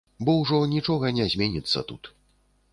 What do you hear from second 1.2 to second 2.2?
зменіцца тут.